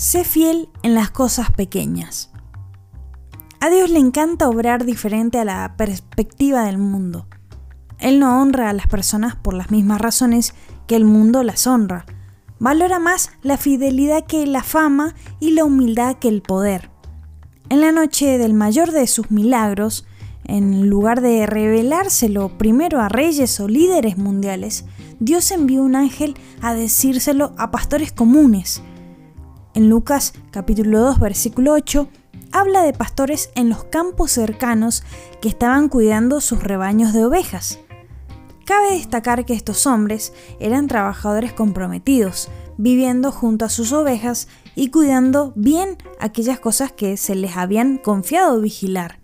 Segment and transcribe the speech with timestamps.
[0.00, 2.30] Sé fiel en las cosas pequeñas.
[3.60, 7.26] A Dios le encanta obrar diferente a la perspectiva del mundo.
[7.98, 10.54] Él no honra a las personas por las mismas razones
[10.86, 12.06] que el mundo las honra.
[12.58, 16.88] Valora más la fidelidad que la fama y la humildad que el poder.
[17.68, 20.06] En la noche del mayor de sus milagros,
[20.44, 24.86] en lugar de revelárselo primero a reyes o líderes mundiales,
[25.18, 28.82] Dios envió un ángel a decírselo a pastores comunes.
[29.72, 32.08] En Lucas capítulo 2 versículo 8
[32.50, 35.04] habla de pastores en los campos cercanos
[35.40, 37.78] que estaban cuidando sus rebaños de ovejas.
[38.66, 45.52] Cabe destacar que estos hombres eran trabajadores comprometidos, viviendo junto a sus ovejas y cuidando
[45.54, 49.20] bien aquellas cosas que se les habían confiado vigilar.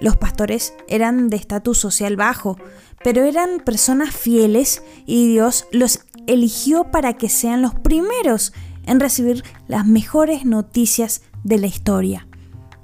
[0.00, 2.58] Los pastores eran de estatus social bajo,
[3.02, 8.52] pero eran personas fieles y Dios los eligió para que sean los primeros
[8.88, 12.26] en recibir las mejores noticias de la historia.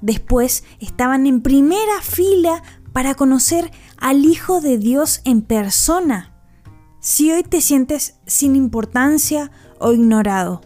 [0.01, 6.33] Después estaban en primera fila para conocer al Hijo de Dios en persona.
[7.01, 10.61] Si hoy te sientes sin importancia o ignorado,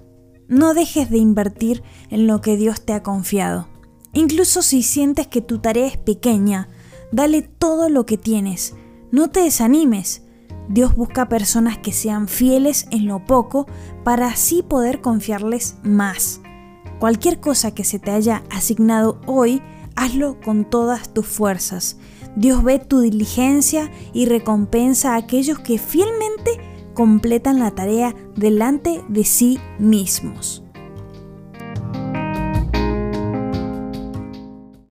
[0.47, 3.67] no dejes de invertir en lo que Dios te ha confiado.
[4.13, 6.67] Incluso si sientes que tu tarea es pequeña,
[7.11, 8.75] dale todo lo que tienes.
[9.11, 10.23] No te desanimes.
[10.69, 13.65] Dios busca personas que sean fieles en lo poco
[14.03, 16.41] para así poder confiarles más.
[16.99, 19.63] Cualquier cosa que se te haya asignado hoy,
[19.95, 21.97] hazlo con todas tus fuerzas.
[22.35, 26.51] Dios ve tu diligencia y recompensa a aquellos que fielmente
[26.93, 30.63] completan la tarea delante de sí mismos.